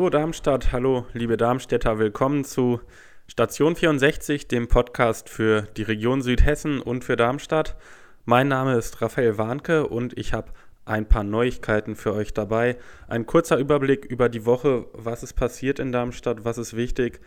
Hallo 0.00 0.08
Darmstadt, 0.08 0.72
hallo 0.72 1.04
liebe 1.12 1.36
Darmstädter, 1.36 1.98
willkommen 1.98 2.42
zu 2.42 2.80
Station 3.26 3.76
64, 3.76 4.48
dem 4.48 4.66
Podcast 4.66 5.28
für 5.28 5.68
die 5.76 5.82
Region 5.82 6.22
Südhessen 6.22 6.80
und 6.80 7.04
für 7.04 7.16
Darmstadt. 7.16 7.76
Mein 8.24 8.48
Name 8.48 8.78
ist 8.78 9.02
Raphael 9.02 9.36
Warnke 9.36 9.86
und 9.86 10.16
ich 10.16 10.32
habe 10.32 10.52
ein 10.86 11.06
paar 11.06 11.22
Neuigkeiten 11.22 11.96
für 11.96 12.14
euch 12.14 12.32
dabei. 12.32 12.78
Ein 13.08 13.26
kurzer 13.26 13.58
Überblick 13.58 14.06
über 14.06 14.30
die 14.30 14.46
Woche, 14.46 14.86
was 14.94 15.22
ist 15.22 15.34
passiert 15.34 15.78
in 15.78 15.92
Darmstadt, 15.92 16.46
was 16.46 16.56
ist 16.56 16.74
wichtig. 16.74 17.20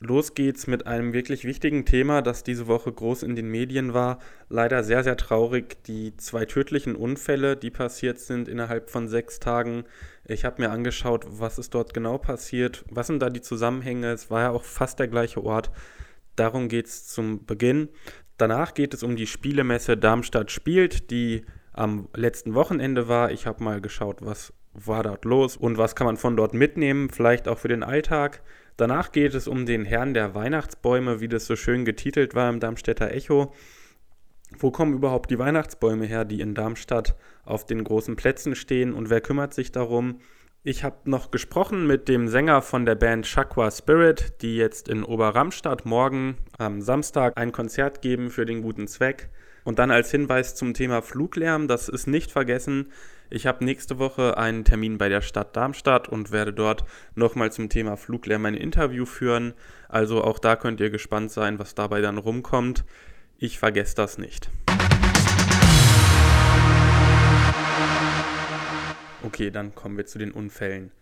Los 0.00 0.34
geht's 0.34 0.68
mit 0.68 0.86
einem 0.86 1.12
wirklich 1.12 1.44
wichtigen 1.44 1.84
Thema, 1.84 2.22
das 2.22 2.44
diese 2.44 2.68
Woche 2.68 2.92
groß 2.92 3.24
in 3.24 3.34
den 3.34 3.48
Medien 3.48 3.94
war. 3.94 4.20
Leider 4.48 4.84
sehr, 4.84 5.02
sehr 5.02 5.16
traurig. 5.16 5.82
Die 5.84 6.16
zwei 6.16 6.44
tödlichen 6.44 6.94
Unfälle, 6.94 7.56
die 7.56 7.70
passiert 7.70 8.20
sind 8.20 8.46
innerhalb 8.46 8.90
von 8.90 9.08
sechs 9.08 9.40
Tagen. 9.40 9.84
Ich 10.24 10.44
habe 10.44 10.62
mir 10.62 10.70
angeschaut, 10.70 11.26
was 11.28 11.58
ist 11.58 11.74
dort 11.74 11.94
genau 11.94 12.16
passiert, 12.16 12.84
was 12.90 13.08
sind 13.08 13.20
da 13.20 13.28
die 13.28 13.40
Zusammenhänge. 13.40 14.12
Es 14.12 14.30
war 14.30 14.42
ja 14.42 14.50
auch 14.50 14.62
fast 14.62 15.00
der 15.00 15.08
gleiche 15.08 15.42
Ort. 15.42 15.72
Darum 16.36 16.68
geht's 16.68 17.08
zum 17.08 17.44
Beginn. 17.44 17.88
Danach 18.36 18.74
geht 18.74 18.94
es 18.94 19.02
um 19.02 19.16
die 19.16 19.26
Spielemesse 19.26 19.96
Darmstadt 19.96 20.52
spielt, 20.52 21.10
die 21.10 21.44
am 21.72 22.08
letzten 22.14 22.54
Wochenende 22.54 23.08
war. 23.08 23.32
Ich 23.32 23.46
habe 23.46 23.64
mal 23.64 23.80
geschaut, 23.80 24.18
was 24.20 24.52
war 24.74 25.02
dort 25.02 25.24
los 25.24 25.56
und 25.56 25.76
was 25.76 25.96
kann 25.96 26.06
man 26.06 26.16
von 26.16 26.36
dort 26.36 26.54
mitnehmen, 26.54 27.10
vielleicht 27.10 27.48
auch 27.48 27.58
für 27.58 27.66
den 27.66 27.82
Alltag. 27.82 28.42
Danach 28.78 29.10
geht 29.10 29.34
es 29.34 29.48
um 29.48 29.66
den 29.66 29.84
Herrn 29.84 30.14
der 30.14 30.36
Weihnachtsbäume, 30.36 31.20
wie 31.20 31.26
das 31.26 31.46
so 31.46 31.56
schön 31.56 31.84
getitelt 31.84 32.36
war 32.36 32.48
im 32.48 32.60
Darmstädter 32.60 33.10
Echo. 33.10 33.52
Wo 34.56 34.70
kommen 34.70 34.94
überhaupt 34.94 35.32
die 35.32 35.38
Weihnachtsbäume 35.40 36.06
her, 36.06 36.24
die 36.24 36.40
in 36.40 36.54
Darmstadt 36.54 37.16
auf 37.44 37.66
den 37.66 37.82
großen 37.82 38.14
Plätzen 38.14 38.54
stehen 38.54 38.94
und 38.94 39.10
wer 39.10 39.20
kümmert 39.20 39.52
sich 39.52 39.72
darum? 39.72 40.20
Ich 40.62 40.84
habe 40.84 41.10
noch 41.10 41.32
gesprochen 41.32 41.88
mit 41.88 42.06
dem 42.06 42.28
Sänger 42.28 42.62
von 42.62 42.86
der 42.86 42.94
Band 42.94 43.26
Chakwa 43.26 43.68
Spirit, 43.72 44.34
die 44.42 44.56
jetzt 44.56 44.88
in 44.88 45.02
Oberramstadt 45.02 45.84
morgen 45.84 46.36
am 46.56 46.80
Samstag 46.80 47.36
ein 47.36 47.50
Konzert 47.50 48.00
geben 48.00 48.30
für 48.30 48.46
den 48.46 48.62
guten 48.62 48.86
Zweck. 48.86 49.28
Und 49.68 49.78
dann 49.78 49.90
als 49.90 50.10
Hinweis 50.10 50.54
zum 50.54 50.72
Thema 50.72 51.02
Fluglärm, 51.02 51.68
das 51.68 51.90
ist 51.90 52.06
nicht 52.06 52.32
vergessen. 52.32 52.90
Ich 53.28 53.46
habe 53.46 53.66
nächste 53.66 53.98
Woche 53.98 54.38
einen 54.38 54.64
Termin 54.64 54.96
bei 54.96 55.10
der 55.10 55.20
Stadt 55.20 55.54
Darmstadt 55.54 56.08
und 56.08 56.32
werde 56.32 56.54
dort 56.54 56.86
nochmal 57.14 57.52
zum 57.52 57.68
Thema 57.68 57.98
Fluglärm 57.98 58.46
ein 58.46 58.54
Interview 58.54 59.04
führen. 59.04 59.52
Also 59.90 60.24
auch 60.24 60.38
da 60.38 60.56
könnt 60.56 60.80
ihr 60.80 60.88
gespannt 60.88 61.32
sein, 61.32 61.58
was 61.58 61.74
dabei 61.74 62.00
dann 62.00 62.16
rumkommt. 62.16 62.86
Ich 63.36 63.58
vergesse 63.58 63.94
das 63.94 64.16
nicht. 64.16 64.48
Okay, 69.22 69.50
dann 69.50 69.74
kommen 69.74 69.98
wir 69.98 70.06
zu 70.06 70.18
den 70.18 70.32
Unfällen. 70.32 70.92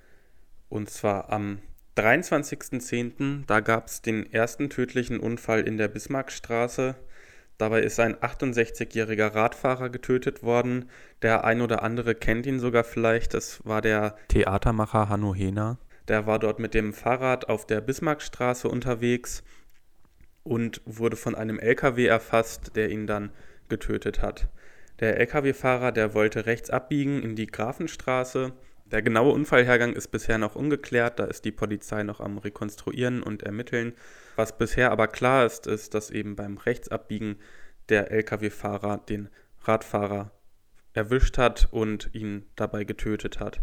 Und 0.68 0.90
zwar 0.90 1.30
am 1.32 1.60
23.10. 1.96 3.46
da 3.46 3.60
gab 3.60 3.86
es 3.86 4.02
den 4.02 4.32
ersten 4.32 4.70
tödlichen 4.70 5.20
Unfall 5.20 5.60
in 5.60 5.76
der 5.76 5.86
Bismarckstraße. 5.86 6.96
Dabei 7.58 7.80
ist 7.80 7.98
ein 8.00 8.16
68-jähriger 8.16 9.34
Radfahrer 9.34 9.88
getötet 9.88 10.42
worden. 10.42 10.90
Der 11.22 11.44
ein 11.44 11.62
oder 11.62 11.82
andere 11.82 12.14
kennt 12.14 12.46
ihn 12.46 12.60
sogar 12.60 12.84
vielleicht. 12.84 13.32
Das 13.34 13.64
war 13.64 13.80
der 13.80 14.16
Theatermacher 14.28 15.08
Hanno 15.08 15.34
Hehner. 15.34 15.78
Der 16.08 16.26
war 16.26 16.38
dort 16.38 16.58
mit 16.58 16.74
dem 16.74 16.92
Fahrrad 16.92 17.48
auf 17.48 17.66
der 17.66 17.80
Bismarckstraße 17.80 18.68
unterwegs 18.68 19.42
und 20.42 20.80
wurde 20.84 21.16
von 21.16 21.34
einem 21.34 21.58
LKW 21.58 22.06
erfasst, 22.06 22.76
der 22.76 22.90
ihn 22.90 23.06
dann 23.06 23.30
getötet 23.68 24.22
hat. 24.22 24.48
Der 25.00 25.18
LKW-Fahrer, 25.18 25.92
der 25.92 26.14
wollte 26.14 26.46
rechts 26.46 26.70
abbiegen 26.70 27.22
in 27.22 27.36
die 27.36 27.46
Grafenstraße. 27.46 28.52
Der 28.92 29.02
genaue 29.02 29.32
Unfallhergang 29.32 29.94
ist 29.94 30.08
bisher 30.08 30.38
noch 30.38 30.54
ungeklärt, 30.54 31.18
da 31.18 31.24
ist 31.24 31.44
die 31.44 31.50
Polizei 31.50 32.04
noch 32.04 32.20
am 32.20 32.38
Rekonstruieren 32.38 33.20
und 33.20 33.42
Ermitteln. 33.42 33.94
Was 34.36 34.56
bisher 34.56 34.92
aber 34.92 35.08
klar 35.08 35.44
ist, 35.44 35.66
ist, 35.66 35.94
dass 35.94 36.10
eben 36.10 36.36
beim 36.36 36.56
Rechtsabbiegen 36.56 37.40
der 37.88 38.12
Lkw-Fahrer 38.12 38.98
den 38.98 39.28
Radfahrer 39.64 40.30
erwischt 40.92 41.36
hat 41.36 41.68
und 41.72 42.10
ihn 42.12 42.46
dabei 42.54 42.84
getötet 42.84 43.40
hat. 43.40 43.60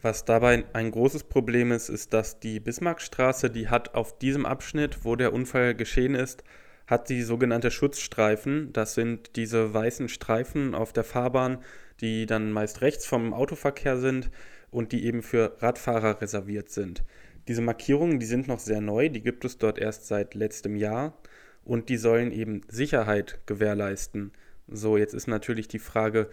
Was 0.00 0.24
dabei 0.24 0.64
ein 0.72 0.90
großes 0.90 1.24
Problem 1.24 1.70
ist, 1.70 1.90
ist, 1.90 2.14
dass 2.14 2.40
die 2.40 2.58
Bismarckstraße, 2.58 3.50
die 3.50 3.68
hat 3.68 3.94
auf 3.94 4.18
diesem 4.18 4.46
Abschnitt, 4.46 5.04
wo 5.04 5.14
der 5.14 5.34
Unfall 5.34 5.74
geschehen 5.74 6.14
ist, 6.14 6.42
hat 6.86 7.10
die 7.10 7.22
sogenannte 7.22 7.70
Schutzstreifen. 7.70 8.72
Das 8.72 8.94
sind 8.94 9.36
diese 9.36 9.74
weißen 9.74 10.08
Streifen 10.08 10.74
auf 10.74 10.92
der 10.94 11.04
Fahrbahn, 11.04 11.62
die 12.00 12.26
dann 12.26 12.50
meist 12.50 12.80
rechts 12.80 13.06
vom 13.06 13.34
Autoverkehr 13.34 13.98
sind 13.98 14.30
und 14.74 14.90
die 14.90 15.06
eben 15.06 15.22
für 15.22 15.56
Radfahrer 15.60 16.20
reserviert 16.20 16.68
sind. 16.68 17.04
Diese 17.46 17.62
Markierungen, 17.62 18.18
die 18.18 18.26
sind 18.26 18.48
noch 18.48 18.58
sehr 18.58 18.80
neu, 18.80 19.08
die 19.08 19.22
gibt 19.22 19.44
es 19.44 19.56
dort 19.56 19.78
erst 19.78 20.06
seit 20.06 20.34
letztem 20.34 20.74
Jahr 20.74 21.16
und 21.64 21.88
die 21.88 21.96
sollen 21.96 22.32
eben 22.32 22.62
Sicherheit 22.68 23.38
gewährleisten. 23.46 24.32
So, 24.68 24.96
jetzt 24.96 25.14
ist 25.14 25.26
natürlich 25.26 25.68
die 25.68 25.78
Frage, 25.78 26.30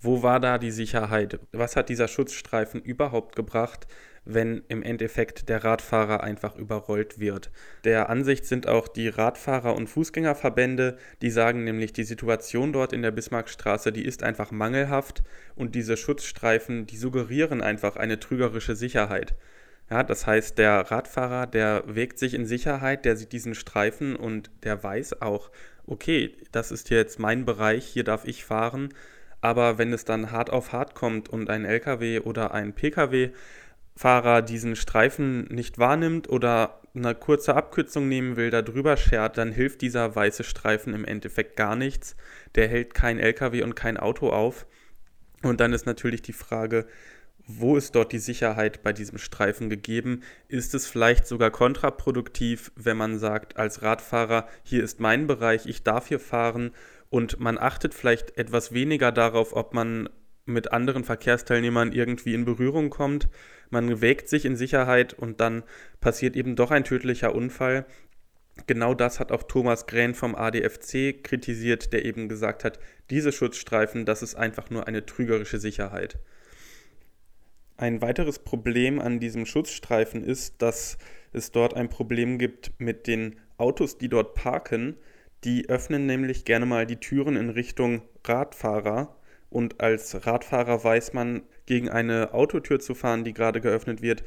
wo 0.00 0.22
war 0.22 0.40
da 0.40 0.58
die 0.58 0.70
Sicherheit? 0.70 1.40
Was 1.52 1.76
hat 1.76 1.88
dieser 1.88 2.08
Schutzstreifen 2.08 2.82
überhaupt 2.82 3.36
gebracht, 3.36 3.86
wenn 4.24 4.62
im 4.68 4.82
Endeffekt 4.82 5.48
der 5.48 5.64
Radfahrer 5.64 6.22
einfach 6.22 6.56
überrollt 6.56 7.18
wird? 7.18 7.50
Der 7.84 8.10
Ansicht 8.10 8.44
sind 8.46 8.66
auch 8.66 8.88
die 8.88 9.08
Radfahrer- 9.08 9.74
und 9.74 9.88
Fußgängerverbände, 9.88 10.98
die 11.22 11.30
sagen 11.30 11.64
nämlich, 11.64 11.92
die 11.92 12.04
Situation 12.04 12.72
dort 12.72 12.92
in 12.92 13.02
der 13.02 13.12
Bismarckstraße, 13.12 13.92
die 13.92 14.04
ist 14.04 14.22
einfach 14.22 14.50
mangelhaft 14.50 15.22
und 15.56 15.74
diese 15.74 15.96
Schutzstreifen, 15.96 16.86
die 16.86 16.96
suggerieren 16.96 17.62
einfach 17.62 17.96
eine 17.96 18.18
trügerische 18.18 18.76
Sicherheit. 18.76 19.34
Ja, 19.90 20.02
das 20.02 20.26
heißt, 20.26 20.56
der 20.56 20.90
Radfahrer, 20.90 21.46
der 21.46 21.84
wägt 21.86 22.18
sich 22.18 22.34
in 22.34 22.46
Sicherheit, 22.46 23.04
der 23.04 23.16
sieht 23.16 23.32
diesen 23.32 23.54
Streifen 23.54 24.16
und 24.16 24.50
der 24.64 24.82
weiß 24.82 25.20
auch, 25.20 25.50
okay, 25.86 26.36
das 26.52 26.70
ist 26.70 26.90
jetzt 26.90 27.18
mein 27.18 27.44
Bereich, 27.44 27.86
hier 27.86 28.04
darf 28.04 28.24
ich 28.24 28.44
fahren. 28.44 28.90
Aber 29.40 29.76
wenn 29.76 29.92
es 29.92 30.04
dann 30.04 30.30
hart 30.30 30.50
auf 30.50 30.72
hart 30.72 30.94
kommt 30.94 31.28
und 31.28 31.50
ein 31.50 31.64
LKW 31.66 32.20
oder 32.20 32.54
ein 32.54 32.72
PKW-Fahrer 32.72 34.40
diesen 34.40 34.74
Streifen 34.74 35.44
nicht 35.46 35.78
wahrnimmt 35.78 36.30
oder 36.30 36.80
eine 36.94 37.14
kurze 37.14 37.54
Abkürzung 37.54 38.08
nehmen 38.08 38.36
will, 38.36 38.50
da 38.50 38.62
drüber 38.62 38.96
schert, 38.96 39.36
dann 39.36 39.52
hilft 39.52 39.82
dieser 39.82 40.14
weiße 40.14 40.44
Streifen 40.44 40.94
im 40.94 41.04
Endeffekt 41.04 41.56
gar 41.56 41.76
nichts. 41.76 42.16
Der 42.54 42.68
hält 42.68 42.94
kein 42.94 43.18
LKW 43.18 43.62
und 43.62 43.74
kein 43.74 43.96
Auto 43.96 44.30
auf. 44.30 44.66
Und 45.42 45.60
dann 45.60 45.72
ist 45.74 45.84
natürlich 45.84 46.22
die 46.22 46.32
Frage, 46.32 46.86
wo 47.46 47.76
ist 47.76 47.94
dort 47.94 48.12
die 48.12 48.18
Sicherheit 48.18 48.82
bei 48.82 48.92
diesem 48.92 49.18
Streifen 49.18 49.68
gegeben? 49.68 50.22
Ist 50.48 50.74
es 50.74 50.86
vielleicht 50.86 51.26
sogar 51.26 51.50
kontraproduktiv, 51.50 52.72
wenn 52.74 52.96
man 52.96 53.18
sagt 53.18 53.56
als 53.56 53.82
Radfahrer, 53.82 54.48
hier 54.62 54.82
ist 54.82 55.00
mein 55.00 55.26
Bereich, 55.26 55.66
ich 55.66 55.82
darf 55.82 56.08
hier 56.08 56.20
fahren 56.20 56.70
und 57.10 57.40
man 57.40 57.58
achtet 57.58 57.94
vielleicht 57.94 58.38
etwas 58.38 58.72
weniger 58.72 59.12
darauf, 59.12 59.54
ob 59.54 59.74
man 59.74 60.08
mit 60.46 60.72
anderen 60.72 61.04
Verkehrsteilnehmern 61.04 61.92
irgendwie 61.92 62.34
in 62.34 62.44
Berührung 62.44 62.90
kommt. 62.90 63.28
Man 63.70 64.00
wägt 64.00 64.28
sich 64.28 64.44
in 64.44 64.56
Sicherheit 64.56 65.12
und 65.14 65.40
dann 65.40 65.64
passiert 66.00 66.36
eben 66.36 66.56
doch 66.56 66.70
ein 66.70 66.84
tödlicher 66.84 67.34
Unfall. 67.34 67.86
Genau 68.66 68.94
das 68.94 69.20
hat 69.20 69.32
auch 69.32 69.42
Thomas 69.42 69.86
Grähn 69.86 70.14
vom 70.14 70.34
ADFC 70.34 71.22
kritisiert, 71.22 71.92
der 71.92 72.04
eben 72.04 72.28
gesagt 72.28 72.64
hat, 72.64 72.78
diese 73.10 73.32
Schutzstreifen, 73.32 74.04
das 74.06 74.22
ist 74.22 74.34
einfach 74.34 74.70
nur 74.70 74.86
eine 74.86 75.04
trügerische 75.04 75.58
Sicherheit. 75.58 76.18
Ein 77.76 78.00
weiteres 78.02 78.38
Problem 78.38 79.00
an 79.00 79.18
diesem 79.18 79.46
Schutzstreifen 79.46 80.22
ist, 80.22 80.62
dass 80.62 80.96
es 81.32 81.50
dort 81.50 81.74
ein 81.74 81.88
Problem 81.88 82.38
gibt 82.38 82.72
mit 82.78 83.08
den 83.08 83.40
Autos, 83.56 83.98
die 83.98 84.08
dort 84.08 84.34
parken. 84.34 84.96
Die 85.42 85.68
öffnen 85.68 86.06
nämlich 86.06 86.44
gerne 86.44 86.66
mal 86.66 86.86
die 86.86 86.96
Türen 86.96 87.36
in 87.36 87.50
Richtung 87.50 88.02
Radfahrer. 88.24 89.16
Und 89.50 89.80
als 89.80 90.26
Radfahrer 90.26 90.84
weiß 90.84 91.12
man, 91.14 91.42
gegen 91.66 91.88
eine 91.88 92.32
Autotür 92.32 92.78
zu 92.78 92.94
fahren, 92.94 93.24
die 93.24 93.34
gerade 93.34 93.60
geöffnet 93.60 94.02
wird, 94.02 94.22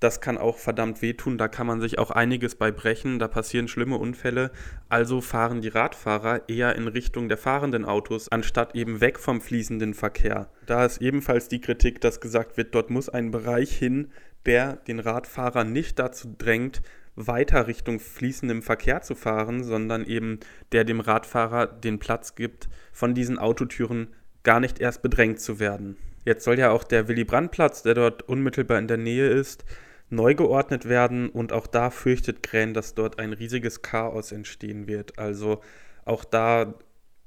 das 0.00 0.22
kann 0.22 0.38
auch 0.38 0.56
verdammt 0.56 1.02
wehtun, 1.02 1.36
da 1.36 1.46
kann 1.46 1.66
man 1.66 1.80
sich 1.80 1.98
auch 1.98 2.10
einiges 2.10 2.54
bei 2.54 2.70
brechen, 2.70 3.18
da 3.18 3.28
passieren 3.28 3.68
schlimme 3.68 3.98
Unfälle. 3.98 4.50
Also 4.88 5.20
fahren 5.20 5.60
die 5.60 5.68
Radfahrer 5.68 6.48
eher 6.48 6.74
in 6.74 6.88
Richtung 6.88 7.28
der 7.28 7.36
fahrenden 7.36 7.84
Autos, 7.84 8.28
anstatt 8.28 8.74
eben 8.74 9.02
weg 9.02 9.18
vom 9.18 9.42
fließenden 9.42 9.92
Verkehr. 9.92 10.50
Da 10.64 10.86
ist 10.86 11.02
ebenfalls 11.02 11.48
die 11.48 11.60
Kritik, 11.60 12.00
dass 12.00 12.20
gesagt 12.20 12.56
wird, 12.56 12.74
dort 12.74 12.88
muss 12.88 13.10
ein 13.10 13.30
Bereich 13.30 13.76
hin, 13.76 14.10
der 14.46 14.76
den 14.76 15.00
Radfahrer 15.00 15.64
nicht 15.64 15.98
dazu 15.98 16.34
drängt, 16.38 16.80
weiter 17.14 17.66
Richtung 17.66 18.00
fließendem 18.00 18.62
Verkehr 18.62 19.02
zu 19.02 19.14
fahren, 19.14 19.62
sondern 19.64 20.06
eben 20.06 20.40
der 20.72 20.84
dem 20.84 21.00
Radfahrer 21.00 21.66
den 21.66 21.98
Platz 21.98 22.34
gibt, 22.34 22.70
von 22.92 23.14
diesen 23.14 23.38
Autotüren 23.38 24.08
gar 24.42 24.60
nicht 24.60 24.80
erst 24.80 25.02
bedrängt 25.02 25.40
zu 25.40 25.60
werden. 25.60 25.96
Jetzt 26.24 26.44
soll 26.44 26.58
ja 26.58 26.70
auch 26.70 26.84
der 26.84 27.08
Willy-Brandt-Platz, 27.08 27.82
der 27.82 27.94
dort 27.94 28.22
unmittelbar 28.22 28.78
in 28.78 28.88
der 28.88 28.96
Nähe 28.96 29.28
ist, 29.28 29.64
neu 30.10 30.34
geordnet 30.34 30.88
werden 30.88 31.28
und 31.28 31.52
auch 31.52 31.66
da 31.66 31.90
fürchtet 31.90 32.42
Krähen, 32.42 32.74
dass 32.74 32.94
dort 32.94 33.18
ein 33.18 33.32
riesiges 33.32 33.82
Chaos 33.82 34.32
entstehen 34.32 34.86
wird. 34.86 35.18
Also 35.18 35.60
auch 36.04 36.24
da 36.24 36.74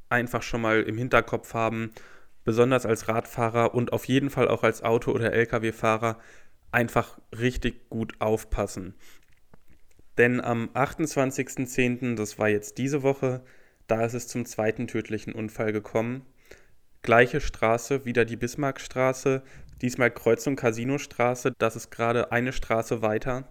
einfach 0.09 0.43
schon 0.43 0.61
mal 0.61 0.83
im 0.83 0.97
Hinterkopf 0.97 1.53
haben, 1.53 1.91
besonders 2.43 2.85
als 2.85 3.07
Radfahrer 3.07 3.73
und 3.73 3.93
auf 3.93 4.05
jeden 4.05 4.29
Fall 4.29 4.47
auch 4.47 4.63
als 4.63 4.83
Auto- 4.83 5.11
oder 5.11 5.33
Lkw-Fahrer, 5.33 6.19
einfach 6.71 7.19
richtig 7.31 7.89
gut 7.89 8.13
aufpassen. 8.19 8.95
Denn 10.17 10.41
am 10.41 10.69
28.10., 10.73 12.15
das 12.15 12.37
war 12.37 12.49
jetzt 12.49 12.77
diese 12.77 13.01
Woche, 13.01 13.43
da 13.87 14.05
ist 14.05 14.13
es 14.13 14.27
zum 14.27 14.45
zweiten 14.45 14.87
tödlichen 14.87 15.33
Unfall 15.33 15.71
gekommen. 15.71 16.25
Gleiche 17.01 17.41
Straße, 17.41 18.05
wieder 18.05 18.25
die 18.25 18.37
Bismarckstraße, 18.37 19.43
diesmal 19.81 20.11
Kreuzung 20.11 20.55
Casinostraße, 20.55 21.53
das 21.57 21.75
ist 21.75 21.89
gerade 21.89 22.31
eine 22.31 22.53
Straße 22.53 23.01
weiter, 23.01 23.47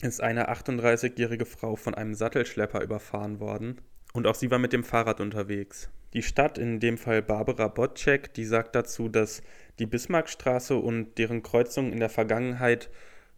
ist 0.00 0.20
eine 0.20 0.50
38-jährige 0.50 1.46
Frau 1.46 1.76
von 1.76 1.94
einem 1.94 2.14
Sattelschlepper 2.14 2.82
überfahren 2.82 3.40
worden 3.40 3.80
und 4.12 4.26
auch 4.26 4.34
sie 4.34 4.50
war 4.50 4.58
mit 4.58 4.72
dem 4.72 4.84
Fahrrad 4.84 5.20
unterwegs. 5.20 5.90
Die 6.14 6.22
Stadt, 6.22 6.56
in 6.56 6.80
dem 6.80 6.96
Fall 6.96 7.22
Barbara 7.22 7.68
Botczek, 7.68 8.32
die 8.34 8.44
sagt 8.44 8.74
dazu, 8.74 9.08
dass 9.08 9.42
die 9.78 9.86
Bismarckstraße 9.86 10.76
und 10.76 11.18
deren 11.18 11.42
Kreuzung 11.42 11.92
in 11.92 12.00
der 12.00 12.08
Vergangenheit 12.08 12.88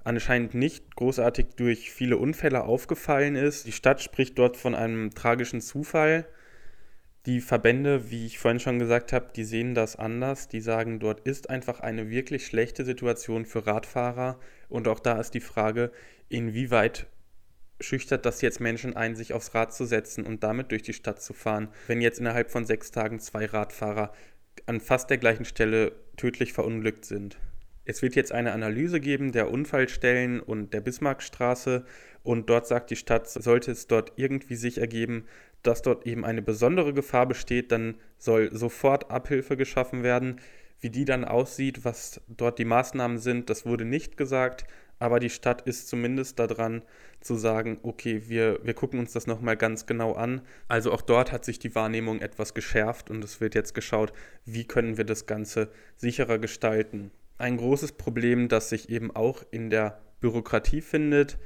anscheinend 0.05 0.55
nicht 0.55 0.95
großartig 0.95 1.47
durch 1.57 1.91
viele 1.91 2.17
Unfälle 2.17 2.65
aufgefallen 2.65 3.35
ist. 3.35 3.67
Die 3.67 3.73
Stadt 3.73 4.01
spricht 4.01 4.39
dort 4.39 4.57
von 4.57 4.75
einem 4.75 5.11
tragischen 5.11 5.61
Zufall. 5.61 6.27
Die 7.29 7.43
Verbände, 7.43 8.11
wie 8.11 8.25
ich 8.25 8.39
vorhin 8.39 8.59
schon 8.59 8.79
gesagt 8.79 9.13
habe, 9.13 9.29
die 9.37 9.45
sehen 9.45 9.75
das 9.75 9.97
anders. 9.97 10.49
Die 10.49 10.63
sagen, 10.63 10.99
dort 10.99 11.21
ist 11.21 11.51
einfach 11.51 11.81
eine 11.81 12.09
wirklich 12.09 12.47
schlechte 12.47 12.87
Situation 12.87 13.45
für 13.45 13.67
Radfahrer. 13.67 14.41
Und 14.71 14.89
auch 14.89 14.99
da 14.99 15.21
ist 15.21 15.35
die 15.35 15.41
Frage, 15.41 15.93
inwieweit 16.31 17.07
schüchtert 17.81 18.25
das 18.25 18.41
jetzt 18.41 18.61
Menschen 18.61 18.97
ein, 18.97 19.15
sich 19.15 19.35
aufs 19.35 19.55
Rad 19.55 19.75
zu 19.75 19.85
setzen 19.85 20.25
und 20.25 20.43
damit 20.43 20.73
durch 20.73 20.83
die 20.83 20.95
Stadt 20.95 21.21
zu 21.21 21.35
fahren, 21.35 21.69
wenn 21.87 22.01
jetzt 22.01 22.19
innerhalb 22.19 22.51
von 22.51 22.65
sechs 22.65 22.93
Tagen 22.93 23.21
zwei 23.21 23.45
Radfahrer 23.45 24.11
an 24.65 24.81
fast 24.81 25.11
der 25.11 25.19
gleichen 25.19 25.45
Stelle 25.45 25.93
tödlich 26.17 26.55
verunglückt 26.55 27.05
sind. 27.05 27.37
Es 27.91 28.03
wird 28.03 28.17
jetzt 28.17 28.33
eine 28.33 28.53
Analyse 28.53 29.01
geben 29.01 29.33
der 29.33 29.51
Unfallstellen 29.51 30.41
und 30.41 30.75
der 30.75 30.83
Bismarckstraße 30.83 31.87
und 32.23 32.51
dort 32.51 32.67
sagt 32.67 32.91
die 32.91 32.97
Stadt, 32.97 33.27
sollte 33.31 33.71
es 33.71 33.87
dort 33.87 34.13
irgendwie 34.17 34.57
sich 34.57 34.77
ergeben, 34.77 35.25
dass 35.63 35.81
dort 35.81 36.07
eben 36.07 36.27
eine 36.27 36.43
besondere 36.43 36.93
Gefahr 36.93 37.25
besteht, 37.25 37.73
dann 37.73 37.95
soll 38.19 38.55
sofort 38.55 39.11
Abhilfe 39.11 39.57
geschaffen 39.57 40.03
werden. 40.03 40.39
Wie 40.81 40.91
die 40.91 41.07
dann 41.07 41.25
aussieht, 41.25 41.87
was 41.87 42.21
dort 42.29 42.59
die 42.59 42.67
Maßnahmen 42.67 43.17
sind, 43.17 43.49
das 43.49 43.65
wurde 43.65 43.87
nicht 43.87 44.19
gesagt, 44.19 44.67
aber 44.99 45.19
die 45.19 45.31
Stadt 45.31 45.63
ist 45.63 45.89
zumindest 45.89 46.39
daran 46.39 46.83
zu 47.23 47.37
sagen, 47.37 47.79
okay, 47.83 48.25
wir, 48.27 48.61
wir 48.65 48.75
gucken 48.75 49.01
uns 49.01 49.15
das 49.15 49.27
nochmal 49.27 49.57
ganz 49.57 49.87
genau 49.87 50.13
an. 50.13 50.43
Also 50.69 50.93
auch 50.93 51.01
dort 51.01 51.33
hat 51.33 51.47
sich 51.47 51.59
die 51.59 51.75
Wahrnehmung 51.75 52.21
etwas 52.21 52.53
geschärft 52.53 53.09
und 53.09 53.25
es 53.25 53.41
wird 53.41 53.55
jetzt 53.55 53.73
geschaut, 53.73 54.13
wie 54.45 54.67
können 54.67 54.99
wir 54.99 55.05
das 55.05 55.25
Ganze 55.25 55.71
sicherer 55.97 56.37
gestalten 56.39 57.13
ein 57.39 57.57
großes 57.57 57.93
Problem, 57.93 58.49
das 58.49 58.69
sich 58.69 58.91
eben 58.91 59.15
auch 59.15 59.43
in 59.51 59.71
der 59.71 60.01
Bürokratie 60.21 60.81
findet. 60.81 61.39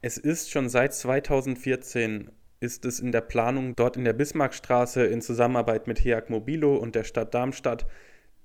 Es 0.00 0.16
ist 0.16 0.50
schon 0.50 0.68
seit 0.68 0.94
2014 0.94 2.30
ist 2.60 2.84
es 2.86 2.98
in 2.98 3.12
der 3.12 3.20
Planung 3.20 3.76
dort 3.76 3.96
in 3.96 4.04
der 4.04 4.14
Bismarckstraße 4.14 5.04
in 5.04 5.20
Zusammenarbeit 5.20 5.86
mit 5.86 6.02
HEAG 6.02 6.30
Mobilo 6.30 6.76
und 6.76 6.94
der 6.94 7.04
Stadt 7.04 7.34
Darmstadt 7.34 7.86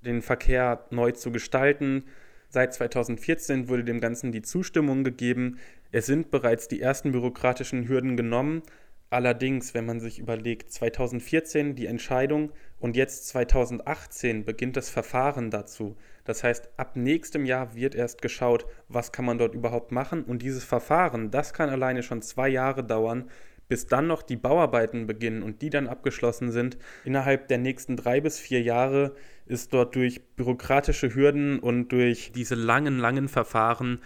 den 0.02 0.22
Verkehr 0.22 0.86
neu 0.90 1.12
zu 1.12 1.32
gestalten. 1.32 2.04
Seit 2.50 2.74
2014 2.74 3.70
wurde 3.70 3.84
dem 3.84 4.02
Ganzen 4.02 4.32
die 4.32 4.42
Zustimmung 4.42 5.04
gegeben. 5.04 5.60
Es 5.92 6.06
sind 6.06 6.32
bereits 6.32 6.68
die 6.68 6.82
ersten 6.82 7.12
bürokratischen 7.12 7.88
Hürden 7.88 8.18
genommen, 8.18 8.64
Allerdings, 9.12 9.74
wenn 9.74 9.88
man 9.88 10.00
sich 10.00 10.20
überlegt, 10.20 10.72
2014 10.72 11.76
die 11.76 11.88
Entscheidung 11.88 12.52
und 12.80 12.96
jetzt 12.96 13.28
2018 13.30 14.46
beginnt 14.46 14.78
das 14.78 14.90
Verfahren 14.90 15.50
dazu. 15.50 15.96
Das 16.26 16.44
heißt, 16.44 16.70
ab 16.78 16.96
nächstem 16.96 17.46
Jahr 17.46 17.74
wird 17.74 17.96
erst 17.96 18.22
geschaut, 18.22 18.68
was 18.88 19.12
kann 19.12 19.26
man 19.26 19.40
dort 19.40 19.56
überhaupt 19.56 19.92
machen. 19.92 20.24
Und 20.24 20.44
dieses 20.44 20.64
Verfahren, 20.64 21.32
das 21.32 21.54
kann 21.54 21.70
alleine 21.70 22.04
schon 22.04 22.22
zwei 22.22 22.50
Jahre 22.50 22.84
dauern, 22.84 23.30
bis 23.68 23.88
dann 23.88 24.06
noch 24.06 24.22
die 24.22 24.36
Bauarbeiten 24.36 25.08
beginnen 25.08 25.42
und 25.42 25.64
die 25.64 25.72
dann 25.72 25.88
abgeschlossen 25.88 26.52
sind. 26.52 26.78
Innerhalb 27.04 27.48
der 27.48 27.58
nächsten 27.58 27.98
drei 27.98 28.22
bis 28.22 28.38
vier 28.40 28.62
Jahre 28.62 29.16
ist 29.48 29.74
dort 29.74 29.96
durch 29.96 30.22
bürokratische 30.36 31.16
Hürden 31.16 31.58
und 31.60 31.90
durch 31.90 32.32
diese 32.32 32.56
langen, 32.56 33.00
langen 33.00 33.28
Verfahren 33.28 34.02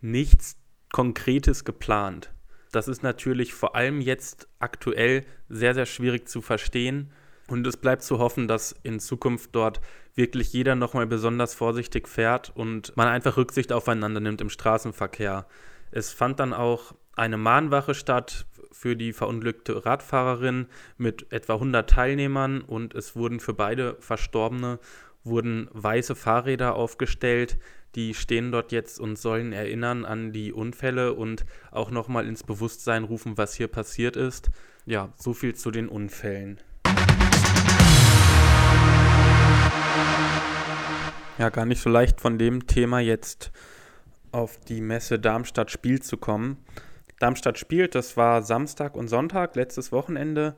nichts 0.00 0.56
Konkretes 0.90 1.64
geplant. 1.64 2.32
Das 2.72 2.88
ist 2.88 3.02
natürlich 3.02 3.54
vor 3.54 3.74
allem 3.74 4.00
jetzt 4.00 4.48
aktuell 4.58 5.24
sehr, 5.48 5.74
sehr 5.74 5.86
schwierig 5.86 6.28
zu 6.28 6.42
verstehen. 6.42 7.10
Und 7.48 7.66
es 7.66 7.78
bleibt 7.78 8.02
zu 8.02 8.18
hoffen, 8.18 8.46
dass 8.46 8.74
in 8.82 9.00
Zukunft 9.00 9.50
dort 9.54 9.80
wirklich 10.14 10.52
jeder 10.52 10.74
nochmal 10.74 11.06
besonders 11.06 11.54
vorsichtig 11.54 12.08
fährt 12.08 12.52
und 12.54 12.94
man 12.96 13.08
einfach 13.08 13.36
Rücksicht 13.36 13.72
aufeinander 13.72 14.20
nimmt 14.20 14.40
im 14.40 14.50
Straßenverkehr. 14.50 15.46
Es 15.90 16.12
fand 16.12 16.40
dann 16.40 16.52
auch 16.52 16.94
eine 17.16 17.38
Mahnwache 17.38 17.94
statt 17.94 18.46
für 18.70 18.96
die 18.96 19.12
verunglückte 19.12 19.86
Radfahrerin 19.86 20.66
mit 20.98 21.32
etwa 21.32 21.54
100 21.54 21.88
Teilnehmern 21.88 22.60
und 22.60 22.94
es 22.94 23.16
wurden 23.16 23.40
für 23.40 23.54
beide 23.54 23.96
Verstorbene 24.00 24.78
wurden 25.24 25.68
weiße 25.72 26.14
Fahrräder 26.14 26.74
aufgestellt, 26.74 27.58
die 27.98 28.14
stehen 28.14 28.52
dort 28.52 28.70
jetzt 28.70 29.00
und 29.00 29.18
sollen 29.18 29.52
erinnern 29.52 30.04
an 30.04 30.30
die 30.30 30.52
Unfälle 30.52 31.14
und 31.14 31.44
auch 31.72 31.90
nochmal 31.90 32.28
ins 32.28 32.44
Bewusstsein 32.44 33.02
rufen, 33.02 33.36
was 33.36 33.54
hier 33.54 33.66
passiert 33.66 34.14
ist. 34.14 34.50
Ja, 34.86 35.12
so 35.16 35.34
viel 35.34 35.56
zu 35.56 35.72
den 35.72 35.88
Unfällen. 35.88 36.60
Ja, 41.38 41.48
gar 41.48 41.66
nicht 41.66 41.82
so 41.82 41.90
leicht 41.90 42.20
von 42.20 42.38
dem 42.38 42.68
Thema 42.68 43.00
jetzt 43.00 43.50
auf 44.30 44.60
die 44.60 44.80
Messe 44.80 45.18
Darmstadt 45.18 45.72
Spiel 45.72 46.00
zu 46.00 46.18
kommen. 46.18 46.58
Darmstadt 47.18 47.58
spielt, 47.58 47.96
das 47.96 48.16
war 48.16 48.42
Samstag 48.42 48.94
und 48.94 49.08
Sonntag, 49.08 49.56
letztes 49.56 49.90
Wochenende. 49.90 50.54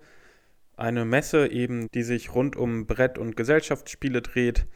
Eine 0.77 1.07
Messe 1.07 1.51
eben, 1.51 1.89
die 1.95 2.03
sich 2.03 2.35
rund 2.35 2.55
um 2.55 2.87
Brett- 2.87 3.17
und 3.17 3.35
Gesellschaftsspiele 3.35 4.21
dreht 4.21 4.67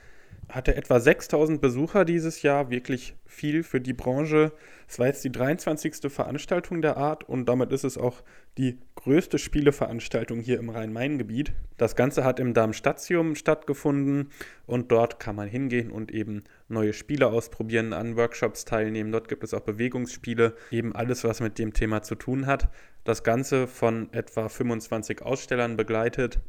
hatte 0.49 0.77
etwa 0.77 1.01
6000 1.01 1.61
Besucher 1.61 2.05
dieses 2.05 2.43
Jahr, 2.43 2.71
wirklich 2.71 3.15
viel 3.27 3.63
für 3.63 3.81
die 3.81 3.93
Branche. 3.93 4.53
Es 4.89 4.99
war 4.99 5.07
jetzt 5.07 5.25
die 5.25 5.33
23. 5.33 6.11
Veranstaltung 6.13 6.83
der 6.83 6.97
Art 6.97 7.29
und 7.29 7.49
damit 7.49 7.73
ist 7.73 7.85
es 7.85 7.99
auch 7.99 8.23
die 8.59 8.79
größte 8.95 9.39
Spieleveranstaltung 9.39 10.41
hier 10.41 10.59
im 10.59 10.69
Rhein-Main-Gebiet. 10.69 11.53
Das 11.77 11.97
Ganze 11.97 12.25
hat 12.25 12.39
im 12.39 12.55
Darmstadtium 12.55 13.35
stattgefunden 13.35 14.31
und 14.67 14.93
dort 14.93 15.19
kann 15.19 15.37
man 15.37 15.49
hingehen 15.49 15.91
und 15.91 16.13
eben 16.13 16.45
neue 16.69 16.93
Spiele 16.93 17.29
ausprobieren, 17.29 17.93
an 17.93 18.17
Workshops 18.17 18.65
teilnehmen. 18.65 19.13
Dort 19.13 19.29
gibt 19.29 19.43
es 19.45 19.55
auch 19.55 19.61
Bewegungsspiele, 19.61 20.55
eben 20.71 20.95
alles, 20.95 21.25
was 21.25 21.41
mit 21.41 21.59
dem 21.59 21.73
Thema 21.73 22.03
zu 22.03 22.15
tun 22.15 22.47
hat. 22.47 22.69
Das 23.03 23.25
Ganze 23.25 23.67
von 23.67 24.13
etwa 24.13 24.49
25 24.49 25.23
Ausstellern 25.23 25.77
begleitet 25.77 26.41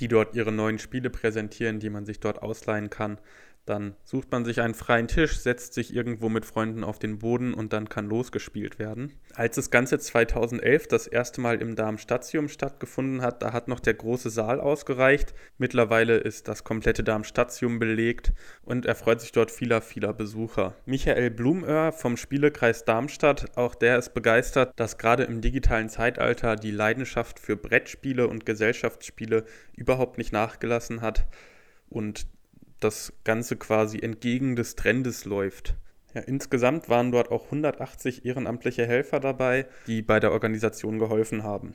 die 0.00 0.08
dort 0.08 0.34
ihre 0.34 0.52
neuen 0.52 0.78
Spiele 0.78 1.10
präsentieren, 1.10 1.80
die 1.80 1.90
man 1.90 2.04
sich 2.06 2.20
dort 2.20 2.42
ausleihen 2.42 2.90
kann. 2.90 3.18
Dann 3.64 3.94
sucht 4.02 4.32
man 4.32 4.44
sich 4.44 4.60
einen 4.60 4.74
freien 4.74 5.06
Tisch, 5.06 5.38
setzt 5.38 5.74
sich 5.74 5.94
irgendwo 5.94 6.28
mit 6.28 6.44
Freunden 6.44 6.82
auf 6.82 6.98
den 6.98 7.18
Boden 7.18 7.54
und 7.54 7.72
dann 7.72 7.88
kann 7.88 8.08
losgespielt 8.08 8.80
werden. 8.80 9.12
Als 9.34 9.54
das 9.54 9.70
Ganze 9.70 10.00
2011 10.00 10.88
das 10.88 11.06
erste 11.06 11.40
Mal 11.40 11.62
im 11.62 11.76
Darmstadtium 11.76 12.48
stattgefunden 12.48 13.22
hat, 13.22 13.40
da 13.40 13.52
hat 13.52 13.68
noch 13.68 13.78
der 13.78 13.94
große 13.94 14.30
Saal 14.30 14.60
ausgereicht. 14.60 15.32
Mittlerweile 15.58 16.16
ist 16.16 16.48
das 16.48 16.64
komplette 16.64 17.04
Darmstadtium 17.04 17.78
belegt 17.78 18.32
und 18.64 18.84
erfreut 18.84 19.20
sich 19.20 19.30
dort 19.30 19.52
vieler, 19.52 19.80
vieler 19.80 20.12
Besucher. 20.12 20.74
Michael 20.84 21.30
Blumöhr 21.30 21.92
vom 21.92 22.16
Spielekreis 22.16 22.84
Darmstadt, 22.84 23.56
auch 23.56 23.76
der 23.76 23.96
ist 23.96 24.12
begeistert, 24.12 24.72
dass 24.74 24.98
gerade 24.98 25.22
im 25.22 25.40
digitalen 25.40 25.88
Zeitalter 25.88 26.56
die 26.56 26.72
Leidenschaft 26.72 27.38
für 27.38 27.56
Brettspiele 27.56 28.26
und 28.26 28.44
Gesellschaftsspiele 28.44 29.44
überhaupt 29.76 30.18
nicht 30.18 30.32
nachgelassen 30.32 31.00
hat 31.00 31.26
und 31.88 32.26
das 32.84 33.12
Ganze 33.24 33.56
quasi 33.56 33.98
entgegen 33.98 34.56
des 34.56 34.76
Trendes 34.76 35.24
läuft. 35.24 35.76
Ja, 36.14 36.20
insgesamt 36.20 36.88
waren 36.88 37.10
dort 37.10 37.30
auch 37.30 37.46
180 37.46 38.24
ehrenamtliche 38.24 38.86
Helfer 38.86 39.18
dabei, 39.18 39.66
die 39.86 40.02
bei 40.02 40.20
der 40.20 40.32
Organisation 40.32 40.98
geholfen 40.98 41.42
haben. 41.42 41.74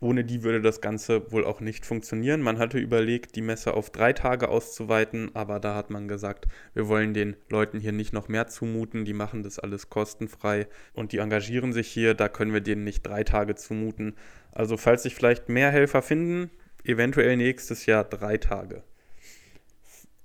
Ohne 0.00 0.24
die 0.24 0.44
würde 0.44 0.60
das 0.60 0.80
Ganze 0.80 1.32
wohl 1.32 1.44
auch 1.44 1.60
nicht 1.60 1.84
funktionieren. 1.84 2.40
Man 2.40 2.58
hatte 2.58 2.78
überlegt, 2.78 3.34
die 3.34 3.42
Messe 3.42 3.74
auf 3.74 3.90
drei 3.90 4.12
Tage 4.12 4.48
auszuweiten, 4.48 5.34
aber 5.34 5.58
da 5.58 5.74
hat 5.74 5.90
man 5.90 6.06
gesagt, 6.06 6.46
wir 6.72 6.86
wollen 6.86 7.14
den 7.14 7.36
Leuten 7.50 7.80
hier 7.80 7.90
nicht 7.90 8.12
noch 8.12 8.28
mehr 8.28 8.46
zumuten, 8.46 9.04
die 9.04 9.12
machen 9.12 9.42
das 9.42 9.58
alles 9.58 9.90
kostenfrei 9.90 10.68
und 10.92 11.10
die 11.10 11.18
engagieren 11.18 11.72
sich 11.72 11.88
hier, 11.88 12.14
da 12.14 12.28
können 12.28 12.52
wir 12.52 12.60
denen 12.60 12.84
nicht 12.84 13.04
drei 13.04 13.24
Tage 13.24 13.56
zumuten. 13.56 14.14
Also 14.52 14.76
falls 14.76 15.02
sich 15.02 15.16
vielleicht 15.16 15.48
mehr 15.48 15.72
Helfer 15.72 16.00
finden, 16.00 16.50
eventuell 16.84 17.36
nächstes 17.36 17.86
Jahr 17.86 18.04
drei 18.04 18.36
Tage. 18.36 18.84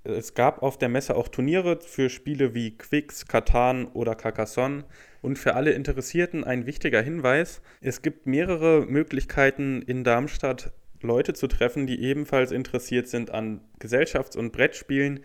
Es 0.06 0.34
gab 0.34 0.62
auf 0.62 0.76
der 0.76 0.90
Messe 0.90 1.16
auch 1.16 1.28
Turniere 1.28 1.80
für 1.80 2.10
Spiele 2.10 2.52
wie 2.52 2.76
Quicks, 2.76 3.26
Katan 3.26 3.86
oder 3.86 4.14
Carcassonne. 4.14 4.84
Und 5.22 5.38
für 5.38 5.54
alle 5.54 5.72
Interessierten 5.72 6.44
ein 6.44 6.66
wichtiger 6.66 7.00
Hinweis: 7.00 7.62
Es 7.80 8.02
gibt 8.02 8.26
mehrere 8.26 8.84
Möglichkeiten 8.86 9.80
in 9.80 10.04
Darmstadt, 10.04 10.72
Leute 11.00 11.32
zu 11.32 11.46
treffen, 11.46 11.86
die 11.86 12.02
ebenfalls 12.02 12.52
interessiert 12.52 13.08
sind 13.08 13.30
an 13.30 13.62
Gesellschafts- 13.78 14.36
und 14.36 14.52
Brettspielen 14.52 15.20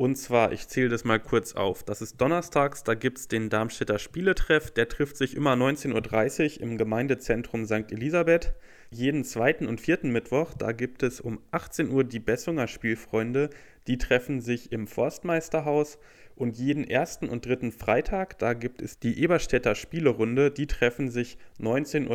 Und 0.00 0.16
zwar, 0.16 0.52
ich 0.52 0.66
zähle 0.66 0.88
das 0.88 1.04
mal 1.04 1.20
kurz 1.20 1.54
auf. 1.54 1.82
Das 1.82 2.00
ist 2.00 2.18
donnerstags, 2.22 2.84
da 2.84 2.94
gibt 2.94 3.18
es 3.18 3.28
den 3.28 3.50
Darmstädter 3.50 3.98
Spieletreff. 3.98 4.70
Der 4.70 4.88
trifft 4.88 5.18
sich 5.18 5.36
immer 5.36 5.52
19.30 5.52 6.56
Uhr 6.56 6.62
im 6.62 6.78
Gemeindezentrum 6.78 7.66
St. 7.66 7.92
Elisabeth. 7.92 8.54
Jeden 8.90 9.24
zweiten 9.24 9.66
und 9.66 9.78
vierten 9.78 10.10
Mittwoch, 10.10 10.54
da 10.54 10.72
gibt 10.72 11.02
es 11.02 11.20
um 11.20 11.38
18 11.50 11.90
Uhr 11.90 12.04
die 12.04 12.18
Bessunger 12.18 12.66
Spielfreunde. 12.66 13.50
Die 13.88 13.98
treffen 13.98 14.40
sich 14.40 14.72
im 14.72 14.86
Forstmeisterhaus. 14.86 15.98
Und 16.34 16.56
jeden 16.56 16.88
ersten 16.88 17.28
und 17.28 17.44
dritten 17.44 17.70
Freitag, 17.70 18.38
da 18.38 18.54
gibt 18.54 18.80
es 18.80 19.00
die 19.00 19.22
Eberstädter 19.22 19.74
Spielerunde. 19.74 20.50
Die 20.50 20.66
treffen 20.66 21.10
sich 21.10 21.36
19.30 21.60 22.08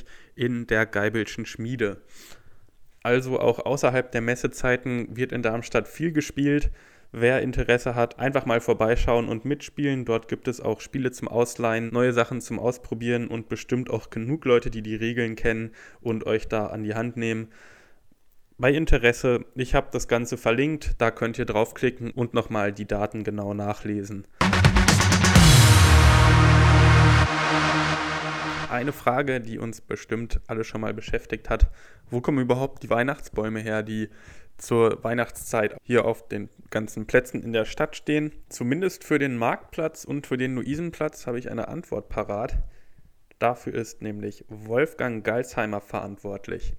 Uhr 0.00 0.06
in 0.34 0.66
der 0.66 0.86
Geibelschen 0.86 1.46
Schmiede. 1.46 2.02
Also 3.04 3.38
auch 3.38 3.60
außerhalb 3.60 4.10
der 4.10 4.22
Messezeiten 4.22 5.16
wird 5.16 5.30
in 5.30 5.42
Darmstadt 5.42 5.86
viel 5.86 6.10
gespielt. 6.10 6.72
Wer 7.14 7.42
Interesse 7.42 7.94
hat, 7.94 8.18
einfach 8.18 8.46
mal 8.46 8.62
vorbeischauen 8.62 9.28
und 9.28 9.44
mitspielen. 9.44 10.06
Dort 10.06 10.28
gibt 10.28 10.48
es 10.48 10.62
auch 10.62 10.80
Spiele 10.80 11.10
zum 11.10 11.28
Ausleihen, 11.28 11.90
neue 11.92 12.14
Sachen 12.14 12.40
zum 12.40 12.58
Ausprobieren 12.58 13.28
und 13.28 13.50
bestimmt 13.50 13.90
auch 13.90 14.08
genug 14.08 14.46
Leute, 14.46 14.70
die 14.70 14.80
die 14.80 14.96
Regeln 14.96 15.36
kennen 15.36 15.72
und 16.00 16.24
euch 16.24 16.48
da 16.48 16.68
an 16.68 16.84
die 16.84 16.94
Hand 16.94 17.18
nehmen. 17.18 17.48
Bei 18.56 18.72
Interesse, 18.72 19.44
ich 19.54 19.74
habe 19.74 19.88
das 19.92 20.08
Ganze 20.08 20.38
verlinkt, 20.38 20.94
da 21.02 21.10
könnt 21.10 21.38
ihr 21.38 21.44
draufklicken 21.44 22.12
und 22.12 22.32
nochmal 22.32 22.72
die 22.72 22.86
Daten 22.86 23.24
genau 23.24 23.52
nachlesen. 23.52 24.26
Eine 28.70 28.92
Frage, 28.92 29.42
die 29.42 29.58
uns 29.58 29.82
bestimmt 29.82 30.40
alle 30.46 30.64
schon 30.64 30.80
mal 30.80 30.94
beschäftigt 30.94 31.50
hat, 31.50 31.68
wo 32.08 32.22
kommen 32.22 32.38
überhaupt 32.38 32.82
die 32.82 32.88
Weihnachtsbäume 32.88 33.60
her, 33.60 33.82
die 33.82 34.08
zur 34.58 35.02
Weihnachtszeit 35.02 35.76
hier 35.82 36.04
auf 36.04 36.28
den 36.28 36.48
ganzen 36.70 37.06
Plätzen 37.06 37.42
in 37.42 37.52
der 37.52 37.64
Stadt 37.64 37.96
stehen. 37.96 38.32
Zumindest 38.48 39.04
für 39.04 39.18
den 39.18 39.36
Marktplatz 39.36 40.04
und 40.04 40.26
für 40.26 40.36
den 40.36 40.54
Luisenplatz 40.54 41.26
habe 41.26 41.38
ich 41.38 41.50
eine 41.50 41.68
Antwort 41.68 42.08
parat. 42.08 42.58
Dafür 43.38 43.74
ist 43.74 44.02
nämlich 44.02 44.44
Wolfgang 44.48 45.24
Galsheimer 45.24 45.80
verantwortlich. 45.80 46.74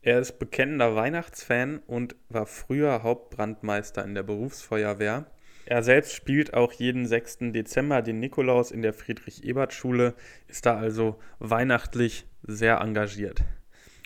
Er 0.00 0.18
ist 0.18 0.40
bekennender 0.40 0.96
Weihnachtsfan 0.96 1.78
und 1.86 2.16
war 2.28 2.46
früher 2.46 3.04
Hauptbrandmeister 3.04 4.04
in 4.04 4.16
der 4.16 4.24
Berufsfeuerwehr. 4.24 5.26
Er 5.64 5.84
selbst 5.84 6.12
spielt 6.12 6.54
auch 6.54 6.72
jeden 6.72 7.06
6. 7.06 7.52
Dezember 7.52 8.02
den 8.02 8.18
Nikolaus 8.18 8.72
in 8.72 8.82
der 8.82 8.94
Friedrich-Ebert-Schule, 8.94 10.14
ist 10.48 10.66
da 10.66 10.76
also 10.76 11.20
weihnachtlich 11.38 12.26
sehr 12.42 12.80
engagiert. 12.80 13.44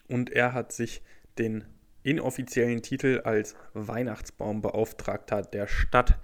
Und 0.06 0.30
er 0.30 0.52
hat 0.52 0.72
sich 0.72 1.02
den 1.38 1.64
inoffiziellen 2.06 2.82
Titel 2.82 3.20
als 3.24 3.56
Weihnachtsbaumbeauftragter 3.74 5.42
der 5.42 5.66
Stadt. 5.66 6.18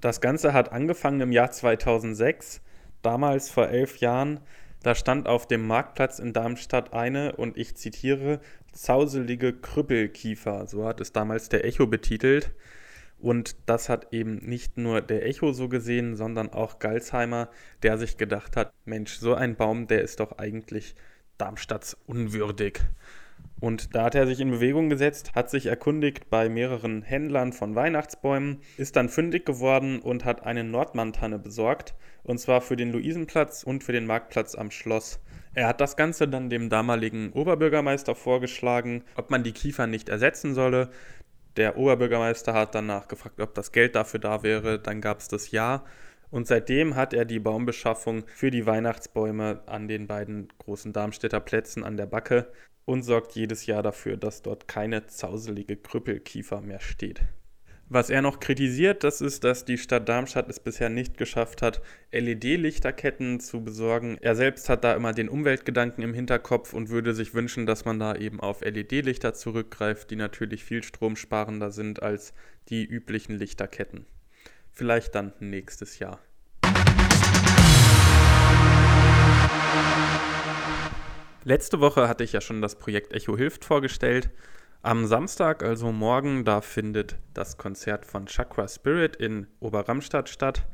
Das 0.00 0.20
Ganze 0.20 0.52
hat 0.52 0.70
angefangen 0.70 1.22
im 1.22 1.32
Jahr 1.32 1.50
2006, 1.50 2.60
damals 3.00 3.48
vor 3.50 3.68
elf 3.68 3.96
Jahren. 3.98 4.40
Da 4.82 4.94
stand 4.94 5.26
auf 5.26 5.48
dem 5.48 5.66
Marktplatz 5.66 6.18
in 6.18 6.34
Darmstadt 6.34 6.92
eine, 6.92 7.36
und 7.36 7.56
ich 7.56 7.74
zitiere, 7.74 8.40
zauselige 8.72 9.54
Krüppelkiefer, 9.54 10.66
so 10.66 10.84
hat 10.84 11.00
es 11.00 11.12
damals 11.12 11.48
der 11.48 11.64
Echo 11.64 11.86
betitelt. 11.86 12.52
Und 13.18 13.56
das 13.64 13.88
hat 13.88 14.12
eben 14.12 14.36
nicht 14.44 14.76
nur 14.76 15.00
der 15.00 15.24
Echo 15.24 15.54
so 15.54 15.70
gesehen, 15.70 16.16
sondern 16.16 16.52
auch 16.52 16.78
Galsheimer, 16.80 17.48
der 17.82 17.96
sich 17.96 18.18
gedacht 18.18 18.58
hat, 18.58 18.74
Mensch, 18.84 19.14
so 19.14 19.34
ein 19.34 19.56
Baum, 19.56 19.86
der 19.86 20.02
ist 20.02 20.20
doch 20.20 20.36
eigentlich 20.36 20.94
Darmstadts 21.38 21.96
unwürdig. 22.06 22.80
Und 23.64 23.94
da 23.94 24.04
hat 24.04 24.14
er 24.14 24.26
sich 24.26 24.40
in 24.40 24.50
Bewegung 24.50 24.90
gesetzt, 24.90 25.32
hat 25.34 25.48
sich 25.48 25.64
erkundigt 25.64 26.28
bei 26.28 26.50
mehreren 26.50 27.00
Händlern 27.00 27.54
von 27.54 27.74
Weihnachtsbäumen, 27.74 28.60
ist 28.76 28.94
dann 28.94 29.08
fündig 29.08 29.46
geworden 29.46 30.00
und 30.00 30.26
hat 30.26 30.44
eine 30.44 30.64
Nordmantanne 30.64 31.38
besorgt, 31.38 31.94
und 32.24 32.36
zwar 32.36 32.60
für 32.60 32.76
den 32.76 32.92
Luisenplatz 32.92 33.62
und 33.62 33.82
für 33.82 33.92
den 33.92 34.04
Marktplatz 34.04 34.54
am 34.54 34.70
Schloss. 34.70 35.18
Er 35.54 35.66
hat 35.66 35.80
das 35.80 35.96
Ganze 35.96 36.28
dann 36.28 36.50
dem 36.50 36.68
damaligen 36.68 37.32
Oberbürgermeister 37.32 38.14
vorgeschlagen, 38.14 39.02
ob 39.16 39.30
man 39.30 39.44
die 39.44 39.52
Kiefer 39.52 39.86
nicht 39.86 40.10
ersetzen 40.10 40.52
solle. 40.52 40.90
Der 41.56 41.78
Oberbürgermeister 41.78 42.52
hat 42.52 42.74
dann 42.74 42.84
nachgefragt, 42.84 43.40
ob 43.40 43.54
das 43.54 43.72
Geld 43.72 43.94
dafür 43.94 44.20
da 44.20 44.42
wäre. 44.42 44.78
Dann 44.78 45.00
gab 45.00 45.20
es 45.20 45.28
das 45.28 45.52
Ja. 45.52 45.86
Und 46.30 46.48
seitdem 46.48 46.96
hat 46.96 47.14
er 47.14 47.24
die 47.24 47.38
Baumbeschaffung 47.38 48.24
für 48.26 48.50
die 48.50 48.66
Weihnachtsbäume 48.66 49.62
an 49.66 49.88
den 49.88 50.06
beiden 50.06 50.48
großen 50.58 50.92
Darmstädter 50.92 51.40
Plätzen 51.40 51.84
an 51.84 51.96
der 51.96 52.06
Backe 52.06 52.48
und 52.84 53.02
sorgt 53.02 53.32
jedes 53.32 53.66
Jahr 53.66 53.82
dafür, 53.82 54.16
dass 54.16 54.42
dort 54.42 54.68
keine 54.68 55.06
zauselige 55.06 55.76
Krüppelkiefer 55.76 56.60
mehr 56.60 56.80
steht. 56.80 57.22
Was 57.90 58.08
er 58.08 58.22
noch 58.22 58.40
kritisiert, 58.40 59.04
das 59.04 59.20
ist, 59.20 59.44
dass 59.44 59.66
die 59.66 59.76
Stadt 59.76 60.08
Darmstadt 60.08 60.48
es 60.48 60.58
bisher 60.58 60.88
nicht 60.88 61.18
geschafft 61.18 61.60
hat, 61.60 61.82
LED-Lichterketten 62.12 63.40
zu 63.40 63.62
besorgen. 63.62 64.16
Er 64.22 64.34
selbst 64.34 64.70
hat 64.70 64.84
da 64.84 64.94
immer 64.94 65.12
den 65.12 65.28
Umweltgedanken 65.28 66.02
im 66.02 66.14
Hinterkopf 66.14 66.72
und 66.72 66.88
würde 66.88 67.12
sich 67.12 67.34
wünschen, 67.34 67.66
dass 67.66 67.84
man 67.84 67.98
da 67.98 68.16
eben 68.16 68.40
auf 68.40 68.62
LED-Lichter 68.62 69.34
zurückgreift, 69.34 70.10
die 70.10 70.16
natürlich 70.16 70.64
viel 70.64 70.82
stromsparender 70.82 71.70
sind 71.70 72.02
als 72.02 72.32
die 72.70 72.84
üblichen 72.84 73.38
Lichterketten. 73.38 74.06
Vielleicht 74.72 75.14
dann 75.14 75.34
nächstes 75.38 75.98
Jahr. 75.98 76.20
Letzte 81.46 81.78
Woche 81.78 82.08
hatte 82.08 82.24
ich 82.24 82.32
ja 82.32 82.40
schon 82.40 82.62
das 82.62 82.76
Projekt 82.76 83.12
Echo 83.12 83.36
Hilft 83.36 83.66
vorgestellt. 83.66 84.30
Am 84.80 85.04
Samstag, 85.04 85.62
also 85.62 85.92
morgen, 85.92 86.46
da 86.46 86.62
findet 86.62 87.18
das 87.34 87.58
Konzert 87.58 88.06
von 88.06 88.24
Chakra 88.24 88.66
Spirit 88.66 89.16
in 89.16 89.46
Oberramstadt 89.60 90.30
statt. 90.30 90.66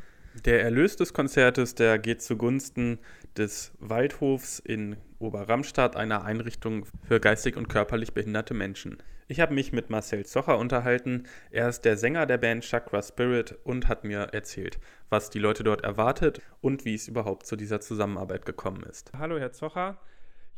Der 0.45 0.63
Erlös 0.63 0.95
des 0.95 1.13
Konzertes, 1.13 1.75
der 1.75 1.99
geht 1.99 2.23
zugunsten 2.23 3.01
des 3.37 3.73
Waldhofs 3.81 4.61
in 4.61 4.97
Oberramstadt, 5.19 5.97
einer 5.97 6.25
Einrichtung 6.25 6.87
für 7.03 7.19
geistig 7.19 7.57
und 7.57 7.69
körperlich 7.69 8.15
behinderte 8.15 8.55
Menschen. 8.55 8.99
Ich 9.27 9.41
habe 9.41 9.55
mich 9.55 9.73
mit 9.73 9.91
Marcel 9.91 10.25
Zocher 10.25 10.57
unterhalten. 10.57 11.25
Er 11.51 11.69
ist 11.69 11.85
der 11.85 11.97
Sänger 11.97 12.27
der 12.27 12.39
Band 12.39 12.63
Chakra 12.63 13.03
Spirit 13.03 13.59
und 13.65 13.89
hat 13.89 14.05
mir 14.05 14.29
erzählt, 14.33 14.79
was 15.09 15.31
die 15.31 15.41
Leute 15.41 15.65
dort 15.65 15.83
erwartet 15.83 16.41
und 16.61 16.85
wie 16.85 16.95
es 16.95 17.09
überhaupt 17.09 17.47
zu 17.47 17.57
dieser 17.57 17.81
Zusammenarbeit 17.81 18.47
gekommen 18.47 18.85
ist. 18.85 19.11
Hallo, 19.19 19.37
Herr 19.37 19.51
Zocher. 19.51 19.99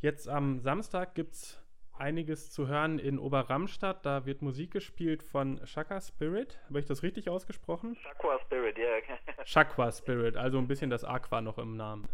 Jetzt 0.03 0.29
am 0.29 0.59
Samstag 0.59 1.15
gibt 1.15 1.35
es 1.35 1.63
einiges 1.97 2.51
zu 2.51 2.67
hören 2.67 2.99
in 2.99 3.21
Oberramstadt. 3.21 4.05
Da 4.05 4.27
wird 4.27 4.43
Musik 4.43 4.73
gespielt 4.73 5.23
von 5.23 5.65
Shaka 5.65 6.01
Spirit. 6.01 6.59
Habe 6.69 6.81
ich 6.81 6.87
das 6.87 7.05
richtig 7.05 7.29
ausgesprochen? 7.29 7.97
Shakwa 8.03 8.41
Spirit, 8.41 8.77
ja. 8.79 8.85
Yeah. 8.85 9.19
Shakwa 9.45 9.93
Spirit, 9.93 10.37
also 10.37 10.59
ein 10.59 10.67
bisschen 10.67 10.91
das 10.91 11.05
Aqua 11.05 11.41
noch 11.41 11.57
im 11.57 11.77
Namen. 11.77 12.09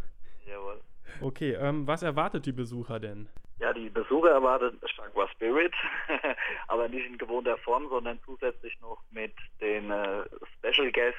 Jawohl. 0.45 0.83
Okay, 1.23 1.54
ähm, 1.54 1.87
was 1.87 2.02
erwartet 2.02 2.45
die 2.45 2.52
Besucher 2.52 3.00
denn? 3.00 3.26
Ja, 3.59 3.73
die 3.73 3.88
Besucher 3.88 4.33
erwarten 4.33 4.78
Shakwa 4.85 5.26
Spirit, 5.28 5.73
aber 6.68 6.90
nicht 6.90 7.07
in 7.07 7.16
gewohnter 7.16 7.57
Form, 7.57 7.88
sondern 7.88 8.21
zusätzlich 8.26 8.78
noch 8.83 9.02
mit 9.11 9.33
den 9.62 9.90
äh, 9.90 10.25
Special 10.59 10.92
Guests. 10.92 11.18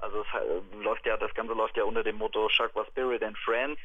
Also 0.00 0.22
es 0.22 0.26
äh, 0.42 0.82
läuft 0.82 1.06
ja, 1.06 1.16
das 1.16 1.32
Ganze 1.34 1.52
läuft 1.52 1.76
ja 1.76 1.84
unter 1.84 2.02
dem 2.02 2.16
Motto 2.16 2.48
Shakwa 2.48 2.84
Spirit 2.86 3.22
and 3.22 3.38
Friends 3.38 3.78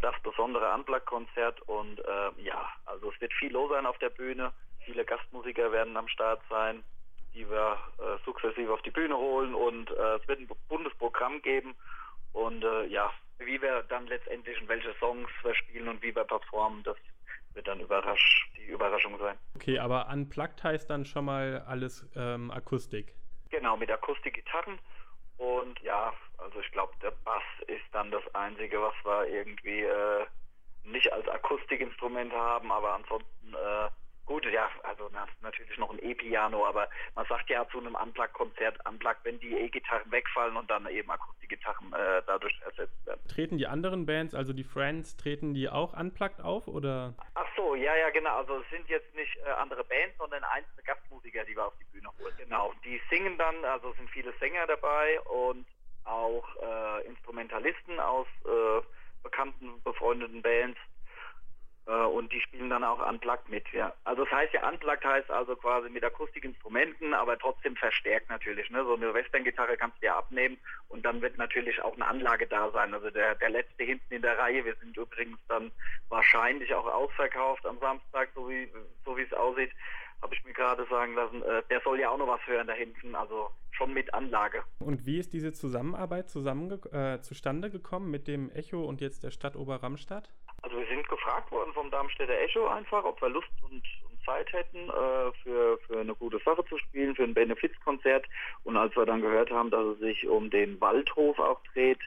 das 0.00 0.14
besondere 0.22 0.74
Unplugged-Konzert 0.74 1.60
und 1.62 2.00
äh, 2.00 2.42
ja, 2.42 2.68
also 2.86 3.10
es 3.10 3.20
wird 3.20 3.32
viel 3.34 3.52
los 3.52 3.70
sein 3.70 3.86
auf 3.86 3.98
der 3.98 4.10
Bühne. 4.10 4.52
Viele 4.84 5.04
Gastmusiker 5.04 5.72
werden 5.72 5.96
am 5.96 6.08
Start 6.08 6.40
sein, 6.50 6.82
die 7.34 7.48
wir 7.48 7.78
äh, 7.98 8.22
sukzessive 8.24 8.72
auf 8.72 8.82
die 8.82 8.90
Bühne 8.90 9.16
holen 9.16 9.54
und 9.54 9.90
äh, 9.90 10.16
es 10.16 10.28
wird 10.28 10.40
ein 10.40 10.48
buntes 10.68 10.94
Programm 10.98 11.40
geben 11.42 11.74
und 12.32 12.64
äh, 12.64 12.86
ja, 12.86 13.10
wie 13.38 13.60
wir 13.60 13.82
dann 13.84 14.06
letztendlich 14.06 14.60
und 14.60 14.68
welche 14.68 14.94
Songs 14.98 15.28
wir 15.42 15.54
spielen 15.54 15.88
und 15.88 16.02
wie 16.02 16.14
wir 16.14 16.24
performen, 16.24 16.82
das 16.82 16.96
wird 17.54 17.66
dann 17.66 17.80
überrasch 17.80 18.50
die 18.56 18.66
Überraschung 18.66 19.18
sein. 19.18 19.36
Okay, 19.56 19.78
aber 19.78 20.08
Unplugged 20.08 20.62
heißt 20.62 20.88
dann 20.90 21.04
schon 21.04 21.24
mal 21.24 21.64
alles 21.66 22.08
ähm, 22.14 22.50
Akustik. 22.50 23.14
Genau, 23.50 23.76
mit 23.76 23.90
Akustikgitarren 23.90 24.78
und 25.40 25.80
ja, 25.80 26.12
also 26.36 26.60
ich 26.60 26.70
glaube, 26.70 26.92
der 27.02 27.12
Bass 27.24 27.42
ist 27.66 27.84
dann 27.92 28.10
das 28.10 28.22
Einzige, 28.34 28.82
was 28.82 28.94
wir 29.04 29.26
irgendwie 29.26 29.80
äh, 29.80 30.26
nicht 30.84 31.10
als 31.10 31.26
Akustikinstrument 31.28 32.30
haben, 32.30 32.70
aber 32.70 32.92
ansonsten 32.92 33.54
äh, 33.54 33.88
gut, 34.30 34.46
ja, 34.46 34.70
also 34.84 35.10
na, 35.12 35.26
natürlich 35.42 35.76
noch 35.76 35.90
ein 35.90 35.98
E-Piano, 35.98 36.64
aber 36.64 36.88
man 37.16 37.26
sagt 37.26 37.50
ja 37.50 37.66
zu 37.68 37.80
einem 37.80 37.96
Unplugged-Konzert, 37.96 38.78
Unplugged, 38.88 39.24
wenn 39.24 39.40
die 39.40 39.54
E-Gitarren 39.54 40.08
wegfallen 40.12 40.56
und 40.56 40.70
dann 40.70 40.86
eben 40.86 41.10
Akustikgitarren 41.10 41.92
äh, 41.92 42.22
dadurch 42.28 42.54
ersetzt 42.64 42.94
werden. 43.06 43.20
Treten 43.26 43.58
die 43.58 43.66
anderen 43.66 44.06
Bands, 44.06 44.32
also 44.32 44.52
die 44.52 44.62
Friends, 44.62 45.16
treten 45.16 45.52
die 45.52 45.68
auch 45.68 45.98
Unplugged 45.98 46.40
auf 46.44 46.68
oder? 46.68 47.14
Ach 47.34 47.48
so, 47.56 47.74
ja, 47.74 47.96
ja, 47.96 48.10
genau. 48.10 48.36
Also 48.36 48.60
es 48.60 48.70
sind 48.70 48.88
jetzt 48.88 49.12
nicht 49.16 49.36
äh, 49.44 49.50
andere 49.50 49.82
Bands, 49.82 50.16
sondern 50.16 50.44
einzelne 50.44 50.82
Gastmusiker, 50.84 51.44
die 51.44 51.56
wir 51.56 51.66
auf 51.66 51.74
die 51.80 51.96
Bühne 51.96 52.08
holen. 52.20 52.34
Genau. 52.38 52.72
Die 52.84 53.00
singen 53.10 53.36
dann, 53.36 53.64
also 53.64 53.92
sind 53.94 54.08
viele 54.10 54.32
Sänger 54.38 54.64
dabei 54.68 55.20
und 55.22 55.66
auch 56.04 56.46
äh, 56.62 57.06
Instrumentalisten 57.08 57.98
aus 57.98 58.28
äh, 58.44 58.80
bekannten, 59.24 59.82
befreundeten 59.82 60.40
Bands. 60.40 60.78
Äh, 61.86 61.92
und 61.92 62.32
die 62.32 62.40
spielen 62.40 62.70
dann 62.70 62.84
auch 62.84 63.06
unplugged 63.06 63.48
mit, 63.48 63.64
ja. 63.72 63.92
Also 64.04 64.24
das 64.24 64.32
heißt 64.32 64.52
ja, 64.52 64.68
unplugged 64.68 65.04
heißt 65.04 65.30
also 65.30 65.56
quasi 65.56 65.88
mit 65.88 66.04
Akustikinstrumenten, 66.04 67.14
aber 67.14 67.38
trotzdem 67.38 67.76
verstärkt 67.76 68.28
natürlich. 68.28 68.70
Ne? 68.70 68.84
So 68.84 68.94
eine 68.94 69.12
Western-Gitarre 69.14 69.76
kannst 69.76 70.00
du 70.00 70.06
ja 70.06 70.16
abnehmen 70.16 70.58
und 70.88 71.04
dann 71.04 71.22
wird 71.22 71.38
natürlich 71.38 71.80
auch 71.82 71.94
eine 71.94 72.06
Anlage 72.06 72.46
da 72.46 72.70
sein. 72.70 72.94
Also 72.94 73.10
der, 73.10 73.34
der 73.36 73.50
letzte 73.50 73.84
hinten 73.84 74.14
in 74.14 74.22
der 74.22 74.38
Reihe, 74.38 74.64
wir 74.64 74.74
sind 74.76 74.96
übrigens 74.96 75.38
dann 75.48 75.70
wahrscheinlich 76.08 76.74
auch 76.74 76.86
ausverkauft 76.86 77.64
am 77.66 77.78
Samstag, 77.78 78.30
so 78.34 78.48
wie 78.48 78.70
so 79.04 79.16
es 79.16 79.32
aussieht 79.32 79.72
habe 80.22 80.34
ich 80.34 80.44
mir 80.44 80.52
gerade 80.52 80.86
sagen 80.88 81.14
lassen, 81.14 81.42
äh, 81.42 81.62
der 81.70 81.80
soll 81.82 81.98
ja 82.00 82.10
auch 82.10 82.18
noch 82.18 82.28
was 82.28 82.46
hören 82.46 82.66
da 82.66 82.74
hinten, 82.74 83.14
also 83.14 83.50
schon 83.70 83.94
mit 83.94 84.12
Anlage. 84.12 84.62
Und 84.78 85.06
wie 85.06 85.18
ist 85.18 85.32
diese 85.32 85.52
Zusammenarbeit 85.52 86.28
zusammenge 86.28 86.74
äh, 86.92 87.20
zustande 87.22 87.70
gekommen 87.70 88.10
mit 88.10 88.28
dem 88.28 88.50
Echo 88.50 88.84
und 88.84 89.00
jetzt 89.00 89.22
der 89.22 89.30
Stadt 89.30 89.56
Oberramstadt? 89.56 90.30
Also 90.62 90.78
wir 90.78 90.86
sind 90.86 91.08
gefragt 91.08 91.50
worden 91.50 91.72
vom 91.72 91.90
Darmstädter 91.90 92.38
Echo 92.38 92.66
einfach, 92.66 93.04
ob 93.04 93.20
wir 93.22 93.30
Lust 93.30 93.48
und, 93.62 93.82
und 94.10 94.24
Zeit 94.24 94.52
hätten, 94.52 94.90
äh, 94.90 95.32
für, 95.42 95.78
für 95.86 96.00
eine 96.00 96.14
gute 96.14 96.38
Sache 96.40 96.64
zu 96.66 96.76
spielen, 96.78 97.14
für 97.14 97.24
ein 97.24 97.34
Benefizkonzert. 97.34 98.26
Und 98.64 98.76
als 98.76 98.94
wir 98.94 99.06
dann 99.06 99.22
gehört 99.22 99.50
haben, 99.50 99.70
dass 99.70 99.84
es 99.84 99.98
sich 100.00 100.28
um 100.28 100.50
den 100.50 100.80
Waldhof 100.80 101.38
auch 101.38 101.60
dreht, 101.72 102.00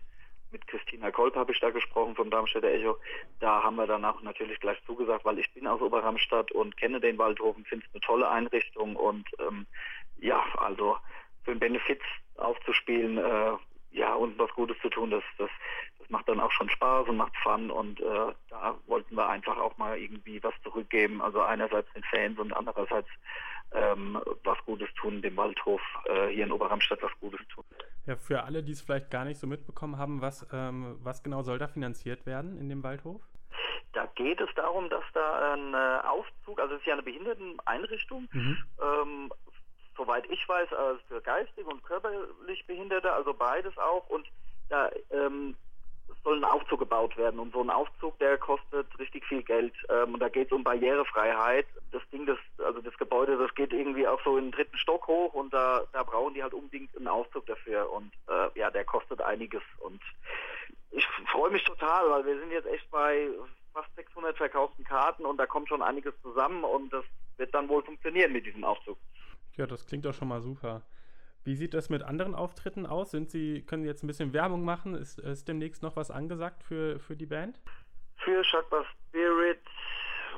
mit 0.51 0.67
Christina 0.67 1.09
Kolb 1.09 1.35
habe 1.35 1.51
ich 1.51 1.59
da 1.59 1.71
gesprochen 1.71 2.15
vom 2.15 2.29
Darmstädter 2.29 2.71
Echo. 2.71 2.97
Da 3.39 3.63
haben 3.63 3.75
wir 3.75 3.87
danach 3.87 4.21
natürlich 4.21 4.59
gleich 4.59 4.77
zugesagt, 4.85 5.25
weil 5.25 5.39
ich 5.39 5.51
bin 5.53 5.65
aus 5.65 5.81
Oberramstadt 5.81 6.51
und 6.51 6.77
kenne 6.77 7.01
den 7.01 7.17
Waldhof 7.17 7.57
und 7.57 7.67
finde 7.67 7.85
es 7.87 7.93
eine 7.93 8.01
tolle 8.01 8.29
Einrichtung 8.29 8.95
und 8.95 9.27
ähm, 9.39 9.65
ja, 10.19 10.43
also 10.57 10.97
für 11.43 11.51
einen 11.51 11.59
Benefiz 11.59 12.01
aufzuspielen, 12.37 13.17
äh, 13.17 13.53
ja, 13.91 14.13
und 14.15 14.37
was 14.39 14.51
Gutes 14.51 14.77
zu 14.81 14.89
tun, 14.89 15.11
das, 15.11 15.23
das, 15.37 15.49
das 16.03 16.09
macht 16.09 16.27
dann 16.27 16.39
auch 16.39 16.51
schon 16.51 16.69
Spaß 16.69 17.07
und 17.07 17.17
macht 17.17 17.35
Fun 17.37 17.71
und 17.71 17.99
äh, 18.01 18.33
da 18.49 18.75
wollten 18.87 19.15
wir 19.15 19.29
einfach 19.29 19.57
auch 19.57 19.77
mal 19.77 19.97
irgendwie 19.97 20.43
was 20.43 20.53
zurückgeben. 20.63 21.21
Also 21.21 21.41
einerseits 21.41 21.91
den 21.93 22.03
Fans 22.03 22.37
und 22.39 22.51
andererseits 22.51 23.07
ähm, 23.71 24.19
was 24.43 24.57
Gutes 24.65 24.93
tun, 24.95 25.21
dem 25.21 25.37
Waldhof 25.37 25.81
äh, 26.05 26.27
hier 26.27 26.43
in 26.45 26.51
Oberramstadt 26.51 27.01
was 27.01 27.11
Gutes 27.21 27.39
tun. 27.47 27.63
Ja, 28.05 28.17
für 28.17 28.43
alle, 28.43 28.63
die 28.63 28.73
es 28.73 28.81
vielleicht 28.81 29.09
gar 29.09 29.23
nicht 29.23 29.39
so 29.39 29.47
mitbekommen 29.47 29.97
haben, 29.97 30.21
was, 30.21 30.45
ähm, 30.51 30.97
was 31.01 31.23
genau 31.23 31.41
soll 31.41 31.57
da 31.57 31.67
finanziert 31.67 32.25
werden 32.25 32.57
in 32.57 32.67
dem 32.69 32.83
Waldhof? 32.83 33.21
Da 33.93 34.05
geht 34.15 34.41
es 34.41 34.49
darum, 34.55 34.89
dass 34.89 35.03
da 35.13 35.53
ein 35.53 35.73
äh, 35.73 36.07
Aufzug, 36.07 36.59
also 36.59 36.75
es 36.75 36.81
ist 36.81 36.87
ja 36.87 36.93
eine 36.93 37.03
Behinderteneinrichtung, 37.03 38.27
mhm. 38.31 38.57
ähm, 38.81 39.31
soweit 39.95 40.29
ich 40.29 40.47
weiß, 40.49 40.69
äh, 40.71 40.95
für 41.07 41.21
geistig 41.21 41.65
und 41.65 41.81
körperlich 41.83 42.65
Behinderte, 42.67 43.11
also 43.11 43.33
beides 43.33 43.77
auch. 43.77 44.09
Und 44.09 44.27
da 44.69 44.89
ähm, 45.11 45.55
soll 46.23 46.37
ein 46.37 46.43
Aufzug 46.43 46.79
gebaut 46.79 47.17
werden. 47.17 47.39
Und 47.39 47.53
so 47.53 47.61
ein 47.61 47.69
Aufzug, 47.69 48.17
der 48.19 48.37
kostet 48.37 48.87
richtig 48.99 49.25
viel 49.25 49.43
Geld. 49.43 49.73
Ähm, 49.89 50.13
und 50.13 50.19
da 50.19 50.29
geht 50.29 50.47
es 50.47 50.51
um 50.53 50.63
Barrierefreiheit. 50.63 51.65
Das 51.91 52.01
Ding, 52.11 52.25
das, 52.25 52.37
also 52.59 52.81
das 52.81 52.97
Gebäude, 52.97 53.37
das 53.37 53.53
geht 53.55 53.73
irgendwie 53.73 54.07
auch 54.07 54.21
so 54.23 54.37
in 54.37 54.45
den 54.45 54.51
dritten 54.51 54.77
Stock 54.77 55.07
hoch 55.07 55.33
und 55.33 55.53
da, 55.53 55.83
da 55.91 56.03
brauchen 56.03 56.33
die 56.33 56.43
halt 56.43 56.53
unbedingt 56.53 56.95
einen 56.95 57.07
Aufzug 57.07 57.45
dafür. 57.45 57.91
Und 57.91 58.11
äh, 58.27 58.59
ja, 58.59 58.69
der 58.71 58.85
kostet 58.85 59.21
einiges. 59.21 59.63
Und 59.79 60.01
ich 60.91 61.07
freue 61.31 61.51
mich 61.51 61.63
total, 61.63 62.09
weil 62.09 62.25
wir 62.25 62.39
sind 62.39 62.51
jetzt 62.51 62.67
echt 62.67 62.89
bei 62.91 63.29
fast 63.73 63.93
600 63.95 64.37
verkauften 64.37 64.83
Karten 64.85 65.25
und 65.25 65.37
da 65.37 65.45
kommt 65.45 65.67
schon 65.67 65.81
einiges 65.81 66.13
zusammen 66.21 66.63
und 66.63 66.93
das 66.93 67.03
wird 67.37 67.53
dann 67.53 67.67
wohl 67.67 67.83
funktionieren 67.83 68.31
mit 68.31 68.45
diesem 68.45 68.63
Aufzug. 68.63 68.97
Ja, 69.55 69.65
das 69.65 69.85
klingt 69.85 70.05
doch 70.05 70.13
schon 70.13 70.27
mal 70.27 70.41
super. 70.41 70.83
Wie 71.43 71.55
sieht 71.55 71.73
das 71.73 71.89
mit 71.89 72.03
anderen 72.03 72.35
Auftritten 72.35 72.85
aus? 72.85 73.11
Sind 73.11 73.29
Sie, 73.29 73.63
können 73.65 73.83
Sie 73.83 73.89
jetzt 73.89 74.03
ein 74.03 74.07
bisschen 74.07 74.33
Werbung 74.33 74.63
machen? 74.63 74.95
Ist, 74.95 75.19
ist 75.19 75.47
demnächst 75.47 75.83
noch 75.83 75.95
was 75.95 76.09
angesagt 76.09 76.63
für, 76.63 76.99
für 76.99 77.15
die 77.15 77.25
Band? 77.25 77.59
Für 78.17 78.41
Chakra 78.43 78.85
Spirit, 79.09 79.59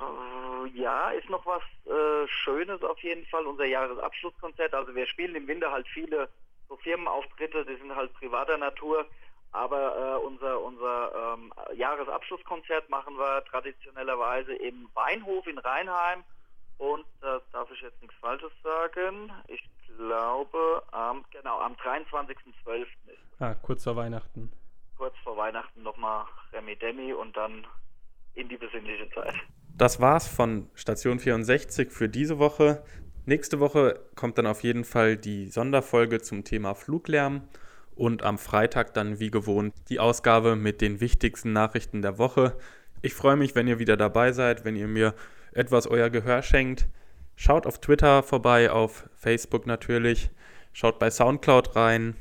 äh, 0.01 0.67
ja, 0.79 1.11
ist 1.11 1.29
noch 1.29 1.45
was 1.45 1.61
äh, 1.85 2.27
Schönes 2.27 2.81
auf 2.81 2.99
jeden 3.03 3.25
Fall. 3.27 3.45
Unser 3.45 3.65
Jahresabschlusskonzert. 3.65 4.73
Also 4.73 4.95
wir 4.95 5.05
spielen 5.05 5.35
im 5.35 5.47
Winter 5.47 5.71
halt 5.71 5.87
viele 5.87 6.27
so 6.67 6.75
Firmenauftritte, 6.77 7.65
die 7.65 7.75
sind 7.75 7.95
halt 7.95 8.11
privater 8.13 8.57
Natur. 8.57 9.05
Aber 9.51 9.95
äh, 9.95 10.25
unser, 10.25 10.59
unser 10.61 11.35
ähm, 11.35 11.53
Jahresabschlusskonzert 11.75 12.89
machen 12.89 13.15
wir 13.17 13.45
traditionellerweise 13.45 14.53
im 14.55 14.89
Weinhof 14.95 15.47
in 15.47 15.59
Rheinheim 15.59 16.23
und 16.77 17.05
da 17.21 17.39
darf 17.53 17.71
ich 17.71 17.81
jetzt 17.81 18.01
nichts 18.01 18.17
Falsches 18.19 18.51
sagen. 18.63 19.31
Ich 19.47 19.63
glaube, 19.97 20.83
am, 20.91 21.25
genau, 21.31 21.59
am 21.59 21.73
23.12. 21.73 22.81
ist 22.81 22.89
Ah, 23.39 23.53
kurz 23.53 23.83
vor 23.83 23.95
Weihnachten. 23.95 24.51
Kurz 24.97 25.15
vor 25.23 25.37
Weihnachten 25.37 25.83
nochmal 25.83 26.25
Remi 26.53 26.75
Demi 26.77 27.13
und 27.13 27.35
dann 27.35 27.65
in 28.35 28.47
die 28.49 28.57
besinnliche 28.57 29.09
Zeit. 29.11 29.33
Das 29.77 29.99
war's 29.99 30.27
von 30.27 30.69
Station 30.73 31.19
64 31.19 31.91
für 31.91 32.07
diese 32.07 32.39
Woche. 32.39 32.83
Nächste 33.25 33.59
Woche 33.59 33.99
kommt 34.15 34.37
dann 34.37 34.47
auf 34.47 34.63
jeden 34.63 34.85
Fall 34.85 35.17
die 35.17 35.47
Sonderfolge 35.47 36.21
zum 36.21 36.43
Thema 36.43 36.75
Fluglärm 36.75 37.47
und 37.95 38.23
am 38.23 38.37
Freitag 38.37 38.93
dann 38.93 39.19
wie 39.19 39.31
gewohnt 39.31 39.73
die 39.89 39.99
Ausgabe 39.99 40.55
mit 40.55 40.79
den 40.79 41.01
wichtigsten 41.01 41.51
Nachrichten 41.51 42.01
der 42.01 42.17
Woche. 42.17 42.57
Ich 43.01 43.13
freue 43.13 43.35
mich, 43.35 43.55
wenn 43.55 43.67
ihr 43.67 43.79
wieder 43.79 43.97
dabei 43.97 44.31
seid, 44.31 44.63
wenn 44.63 44.75
ihr 44.75 44.87
mir 44.87 45.13
etwas 45.53 45.87
euer 45.87 46.09
Gehör 46.09 46.41
schenkt. 46.41 46.87
Schaut 47.35 47.67
auf 47.67 47.79
Twitter 47.79 48.23
vorbei, 48.23 48.71
auf 48.71 49.09
Facebook 49.15 49.67
natürlich. 49.67 50.29
Schaut 50.73 50.99
bei 50.99 51.09
Soundcloud 51.09 51.75
rein. 51.75 52.15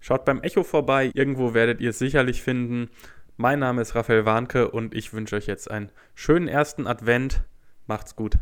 Schaut 0.00 0.24
beim 0.24 0.42
Echo 0.42 0.62
vorbei. 0.62 1.10
Irgendwo 1.14 1.54
werdet 1.54 1.80
ihr 1.80 1.90
es 1.90 1.98
sicherlich 1.98 2.42
finden. 2.42 2.90
Mein 3.36 3.60
Name 3.60 3.82
ist 3.82 3.94
Raphael 3.94 4.24
Warnke 4.24 4.70
und 4.70 4.94
ich 4.94 5.12
wünsche 5.12 5.36
euch 5.36 5.46
jetzt 5.46 5.70
einen 5.70 5.92
schönen 6.14 6.48
ersten 6.48 6.86
Advent. 6.86 7.42
Macht's 7.86 8.16
gut. 8.16 8.38